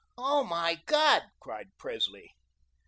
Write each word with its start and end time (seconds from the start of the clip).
"Oh, 0.17 0.43
my 0.43 0.81
God!" 0.87 1.21
cried 1.39 1.77
Presley. 1.77 2.33